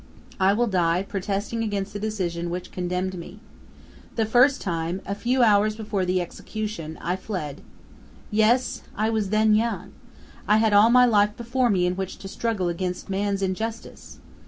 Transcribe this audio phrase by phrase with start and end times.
[0.39, 3.39] "I will die protesting against the decision which condemned me!
[4.15, 7.61] The first time, a few hours before the execution I fled!
[8.31, 8.81] Yes!
[8.95, 9.91] I was then young.
[10.47, 14.17] I had all my life before me in which to struggle against man's injustice!